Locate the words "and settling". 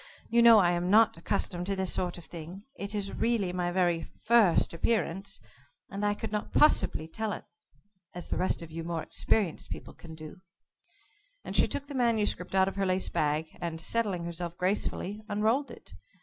13.61-14.23